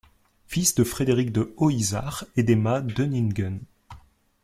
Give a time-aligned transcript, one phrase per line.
[0.47, 3.61] Fils de Frédéric de Haut-Isar et d'Emma d'Oeninghen.